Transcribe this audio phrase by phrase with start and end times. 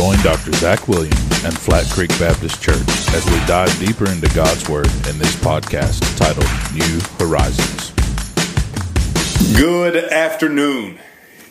[0.00, 0.54] Join Dr.
[0.54, 5.18] Zach Williams and Flat Creek Baptist Church as we dive deeper into God's Word in
[5.18, 7.90] this podcast titled New Horizons.
[9.54, 10.98] Good afternoon.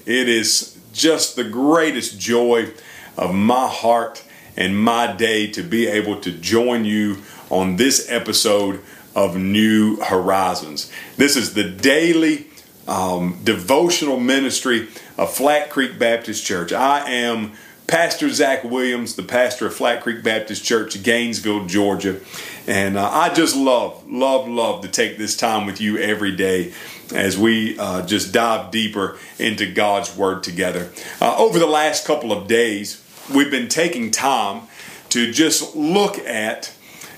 [0.08, 2.72] It is just the greatest joy
[3.20, 4.24] of my heart
[4.58, 7.22] and my day to be able to join you
[7.52, 8.82] on this episode
[9.16, 10.92] of New Horizons.
[11.18, 12.48] This is the daily
[12.88, 14.88] um, devotional ministry
[15.20, 16.74] of Flat Creek Baptist Church.
[16.74, 17.52] I am
[17.90, 22.20] Pastor Zach Williams, the pastor of Flat Creek Baptist Church, Gainesville, Georgia.
[22.68, 26.72] And uh, I just love, love, love to take this time with you every day
[27.16, 30.92] as we uh, just dive deeper into God's Word together.
[31.20, 34.68] Uh, over the last couple of days, we've been taking time
[35.10, 36.72] to just look at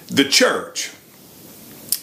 [0.08, 0.94] the church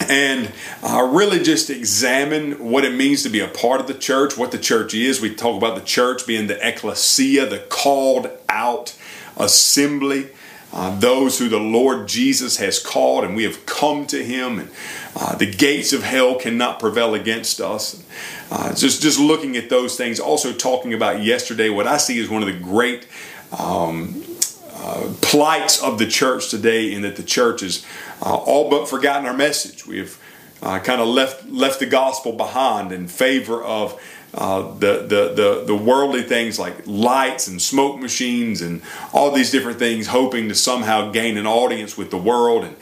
[0.09, 4.35] and uh, really just examine what it means to be a part of the church,
[4.35, 5.21] what the church is.
[5.21, 8.97] We talk about the church being the ecclesia, the called out
[9.37, 10.31] assembly.
[10.71, 14.69] Uh, those who the Lord Jesus has called, and we have come to Him, and
[15.15, 18.03] uh, the gates of hell cannot prevail against us.
[18.51, 22.29] Uh, just just looking at those things, also talking about yesterday, what I see is
[22.29, 23.07] one of the great
[23.57, 24.23] um,
[25.21, 27.85] plights of the church today, in that the church has
[28.21, 29.85] uh, all but forgotten our message.
[29.85, 30.17] We have
[30.61, 33.99] uh, kind of left left the gospel behind in favor of
[34.33, 39.51] uh, the, the, the, the worldly things like lights and smoke machines and all these
[39.51, 42.63] different things, hoping to somehow gain an audience with the world.
[42.63, 42.75] And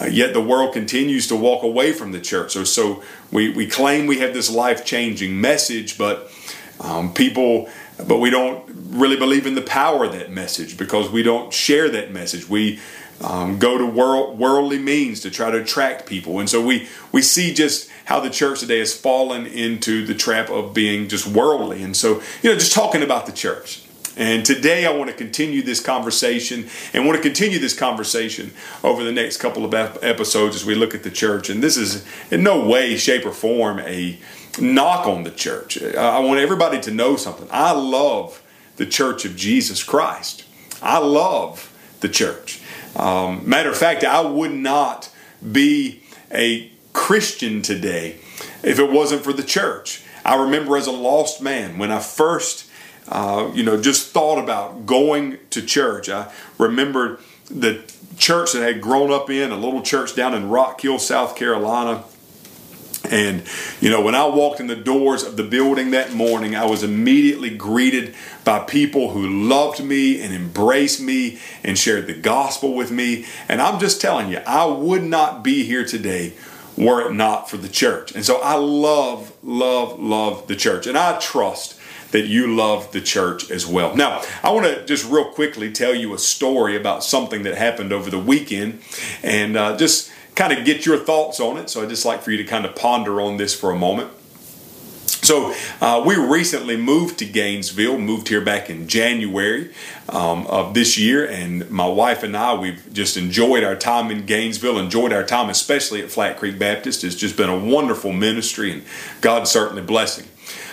[0.00, 2.52] uh, yet the world continues to walk away from the church.
[2.52, 6.32] So, so we, we claim we have this life changing message, but
[6.80, 7.68] um, people
[8.06, 11.88] but we don't really believe in the power of that message because we don't share
[11.90, 12.48] that message.
[12.48, 12.80] We
[13.20, 17.22] um, go to world, worldly means to try to attract people, and so we we
[17.22, 21.82] see just how the church today has fallen into the trap of being just worldly.
[21.82, 23.82] And so you know, just talking about the church.
[24.18, 28.52] And today I want to continue this conversation and want to continue this conversation
[28.82, 31.48] over the next couple of episodes as we look at the church.
[31.48, 34.18] And this is in no way, shape, or form a
[34.60, 35.80] knock on the church.
[35.80, 37.46] I want everybody to know something.
[37.52, 38.42] I love
[38.76, 40.44] the church of Jesus Christ.
[40.82, 42.60] I love the church.
[42.96, 45.10] Um, matter of fact, I would not
[45.52, 46.02] be
[46.32, 48.16] a Christian today
[48.64, 50.02] if it wasn't for the church.
[50.24, 52.67] I remember as a lost man when I first,
[53.10, 56.08] uh, you know, just thought about going to church.
[56.08, 57.20] I remember
[57.50, 57.82] the
[58.16, 61.36] church that I had grown up in, a little church down in Rock Hill, South
[61.36, 62.04] Carolina.
[63.10, 63.44] And,
[63.80, 66.82] you know, when I walked in the doors of the building that morning, I was
[66.82, 68.14] immediately greeted
[68.44, 73.24] by people who loved me and embraced me and shared the gospel with me.
[73.48, 76.34] And I'm just telling you, I would not be here today
[76.76, 78.12] were it not for the church.
[78.14, 80.86] And so I love, love, love the church.
[80.86, 81.77] And I trust
[82.10, 83.94] that you love the church as well.
[83.94, 87.92] Now, I want to just real quickly tell you a story about something that happened
[87.92, 88.80] over the weekend
[89.22, 91.68] and uh, just kind of get your thoughts on it.
[91.68, 94.10] So I'd just like for you to kind of ponder on this for a moment.
[95.28, 99.74] So uh, we recently moved to Gainesville, moved here back in January
[100.08, 104.24] um, of this year, and my wife and I, we've just enjoyed our time in
[104.26, 107.04] Gainesville, enjoyed our time especially at Flat Creek Baptist.
[107.04, 108.84] It's just been a wonderful ministry, and
[109.20, 110.28] God's certainly blessing.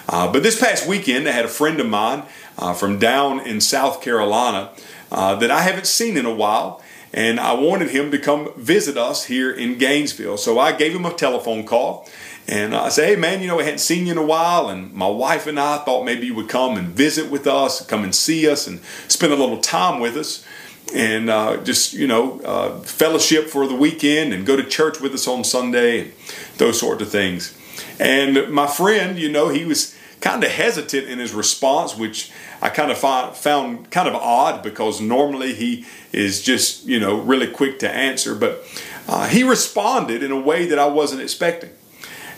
[0.07, 2.23] Uh, but this past weekend, I had a friend of mine
[2.57, 4.71] uh, from down in South Carolina
[5.11, 6.81] uh, that I haven't seen in a while
[7.15, 10.35] and I wanted him to come visit us here in Gainesville.
[10.37, 12.09] So I gave him a telephone call
[12.47, 14.93] and I said, Hey man, you know, I hadn't seen you in a while, and
[14.93, 18.13] my wife and I thought maybe you would come and visit with us, come and
[18.13, 20.45] see us, and spend a little time with us.
[20.93, 25.13] And uh, just, you know, uh, fellowship for the weekend and go to church with
[25.13, 26.13] us on Sunday and
[26.57, 27.57] those sort of things.
[27.99, 32.31] And my friend, you know, he was kind of hesitant in his response, which
[32.61, 37.47] I kind of found kind of odd because normally he is just, you know, really
[37.47, 38.35] quick to answer.
[38.35, 38.63] But
[39.07, 41.71] uh, he responded in a way that I wasn't expecting.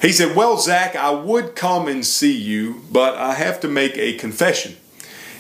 [0.02, 3.98] He said, Well, Zach, I would come and see you, but I have to make
[3.98, 4.76] a confession.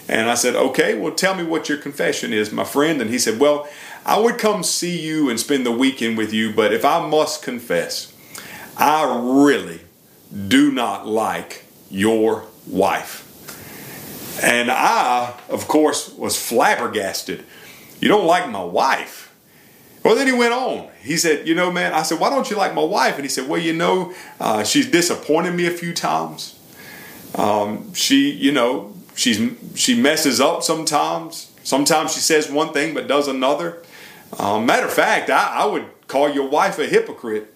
[0.08, 3.02] And I said, Okay, well, tell me what your confession is, my friend.
[3.02, 3.68] And he said, Well,
[4.06, 7.44] I would come see you and spend the weekend with you, but if I must
[7.44, 8.14] confess,
[8.78, 9.82] I really
[10.48, 13.24] do not like your wife.
[14.42, 17.44] And I, of course, was flabbergasted.
[18.00, 19.34] You don't like my wife?
[20.04, 20.90] Well, then he went on.
[21.02, 23.16] He said, You know, man, I said, Why don't you like my wife?
[23.16, 26.58] And he said, Well, you know, uh, she's disappointed me a few times.
[27.36, 29.42] Um, she, you know, she's
[29.76, 31.52] she messes up sometimes.
[31.64, 33.84] Sometimes she says one thing but does another.
[34.40, 37.54] Um, matter of fact, I, I would call your wife a hypocrite.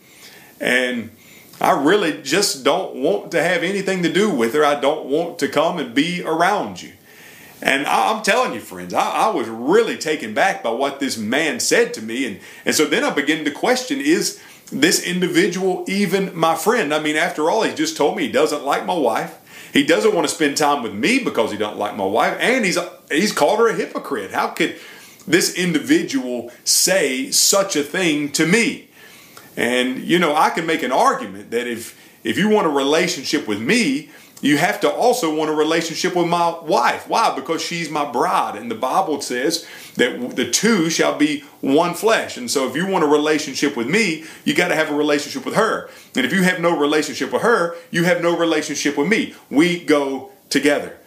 [0.60, 1.12] And
[1.60, 4.66] I really just don't want to have anything to do with her.
[4.66, 6.94] I don't want to come and be around you.
[7.62, 11.18] And I, am telling you, friends, I, I, was really taken back by what this
[11.18, 12.26] man said to me.
[12.26, 14.42] And, and so then I begin to question is
[14.72, 16.92] this individual even my friend?
[16.92, 19.38] I mean, after all, he just told me he doesn't like my wife.
[19.74, 22.66] He doesn't want to spend time with me because he don't like my wife, and
[22.66, 22.78] he's
[23.10, 24.32] he's called her a hypocrite.
[24.32, 24.78] How could
[25.28, 28.90] this individual say such a thing to me?
[29.56, 33.48] And you know, I can make an argument that if if you want a relationship
[33.48, 34.10] with me,
[34.42, 37.08] you have to also want a relationship with my wife.
[37.08, 37.34] Why?
[37.36, 38.56] Because she's my bride.
[38.56, 42.38] And the Bible says that the two shall be one flesh.
[42.38, 45.46] And so if you want a relationship with me, you got to have a relationship
[45.46, 45.90] with her.
[46.16, 49.36] And if you have no relationship with her, you have no relationship with me.
[49.52, 50.98] We go together.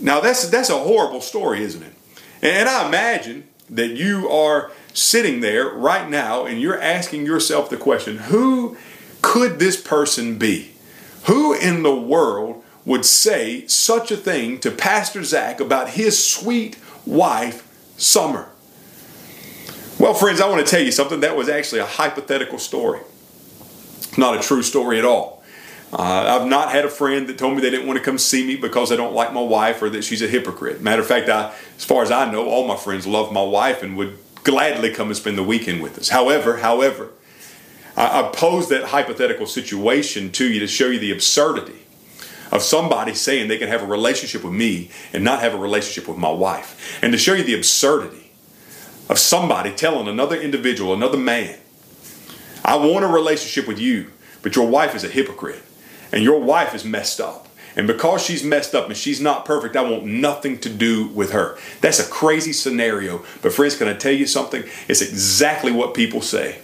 [0.00, 1.92] Now that's that's a horrible story, isn't it?
[2.42, 7.76] And I imagine that you are sitting there right now and you're asking yourself the
[7.76, 8.76] question, who
[9.26, 10.70] could this person be?
[11.24, 16.78] Who in the world would say such a thing to Pastor Zach about his sweet
[17.04, 18.48] wife, Summer?
[19.98, 21.20] Well, friends, I want to tell you something.
[21.20, 23.00] That was actually a hypothetical story,
[24.16, 25.42] not a true story at all.
[25.92, 28.46] Uh, I've not had a friend that told me they didn't want to come see
[28.46, 30.80] me because they don't like my wife or that she's a hypocrite.
[30.80, 33.82] Matter of fact, I, as far as I know, all my friends love my wife
[33.82, 36.10] and would gladly come and spend the weekend with us.
[36.10, 37.10] However, however,
[37.96, 41.86] I, I pose that hypothetical situation to you to show you the absurdity
[42.52, 46.08] of somebody saying they can have a relationship with me and not have a relationship
[46.08, 46.98] with my wife.
[47.02, 48.30] And to show you the absurdity
[49.08, 51.58] of somebody telling another individual, another man,
[52.64, 54.10] I want a relationship with you,
[54.42, 55.62] but your wife is a hypocrite
[56.12, 57.48] and your wife is messed up.
[57.76, 61.32] And because she's messed up and she's not perfect, I want nothing to do with
[61.32, 61.58] her.
[61.82, 63.22] That's a crazy scenario.
[63.42, 64.64] But, friends, can I tell you something?
[64.88, 66.60] It's exactly what people say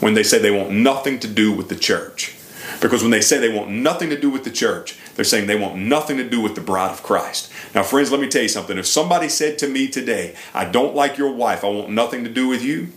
[0.00, 2.36] when they say they want nothing to do with the church.
[2.80, 5.58] Because when they say they want nothing to do with the church, they're saying they
[5.58, 7.50] want nothing to do with the bride of Christ.
[7.74, 8.76] Now, friends, let me tell you something.
[8.76, 12.30] If somebody said to me today, I don't like your wife, I want nothing to
[12.30, 12.88] do with you,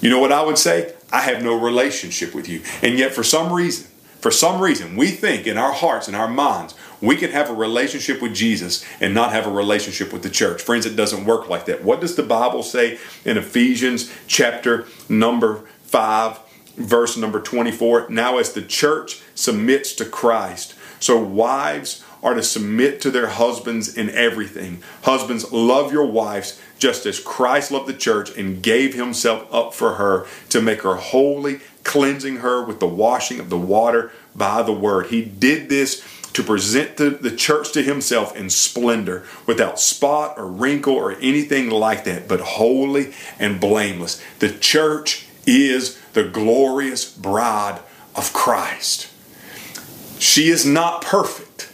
[0.00, 0.94] you know what I would say?
[1.12, 2.62] I have no relationship with you.
[2.82, 3.88] And yet, for some reason,
[4.20, 7.54] for some reason, we think in our hearts and our minds, we can have a
[7.54, 10.62] relationship with Jesus and not have a relationship with the church.
[10.62, 11.84] Friends, it doesn't work like that.
[11.84, 16.38] What does the Bible say in Ephesians chapter number 5,
[16.76, 18.08] verse number 24.
[18.10, 23.96] Now, as the church submits to Christ, so wives are to submit to their husbands
[23.96, 24.82] in everything.
[25.02, 29.94] Husbands, love your wives just as Christ loved the church and gave himself up for
[29.94, 34.72] her to make her holy, cleansing her with the washing of the water by the
[34.72, 35.06] word.
[35.06, 40.46] He did this to present the, the church to himself in splendor, without spot or
[40.46, 44.22] wrinkle or anything like that, but holy and blameless.
[44.40, 47.80] The church is the glorious bride
[48.14, 49.08] of Christ.
[50.18, 51.70] She is not perfect.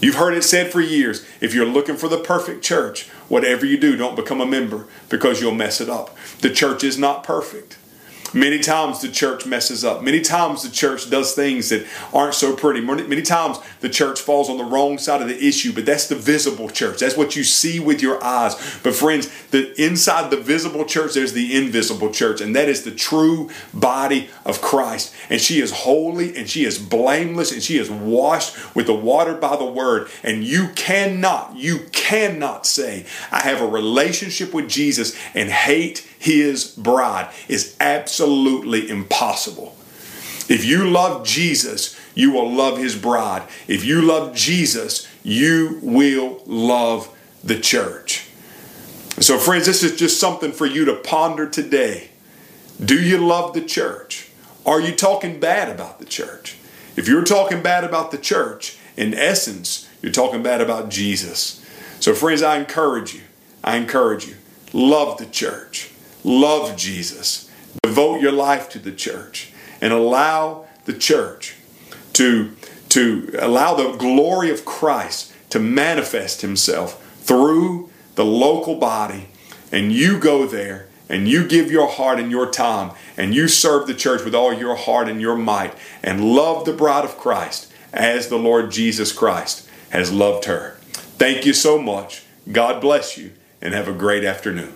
[0.00, 3.78] You've heard it said for years if you're looking for the perfect church, whatever you
[3.78, 6.16] do, don't become a member because you'll mess it up.
[6.40, 7.76] The church is not perfect.
[8.34, 10.02] Many times the church messes up.
[10.02, 12.80] Many times the church does things that aren't so pretty.
[12.80, 16.14] Many times the church falls on the wrong side of the issue, but that's the
[16.14, 16.98] visible church.
[16.98, 18.54] That's what you see with your eyes.
[18.82, 22.90] But friends, the inside the visible church, there's the invisible church, and that is the
[22.90, 25.14] true body of Christ.
[25.30, 29.34] And she is holy and she is blameless and she is washed with the water
[29.34, 30.08] by the word.
[30.22, 36.66] And you cannot, you cannot say, I have a relationship with Jesus and hate his
[36.66, 39.76] bride is absolutely impossible.
[40.48, 43.46] If you love Jesus, you will love his bride.
[43.68, 48.28] If you love Jesus, you will love the church.
[49.20, 52.10] So, friends, this is just something for you to ponder today.
[52.82, 54.30] Do you love the church?
[54.64, 56.56] Are you talking bad about the church?
[56.96, 61.64] If you're talking bad about the church, in essence, you're talking bad about Jesus.
[62.00, 63.22] So, friends, I encourage you,
[63.62, 64.36] I encourage you,
[64.72, 65.92] love the church.
[66.24, 67.50] Love Jesus.
[67.82, 71.56] Devote your life to the church and allow the church
[72.14, 72.54] to,
[72.88, 79.28] to allow the glory of Christ to manifest himself through the local body.
[79.70, 83.86] And you go there and you give your heart and your time and you serve
[83.86, 87.72] the church with all your heart and your might and love the bride of Christ
[87.92, 90.76] as the Lord Jesus Christ has loved her.
[90.92, 92.24] Thank you so much.
[92.50, 94.74] God bless you and have a great afternoon.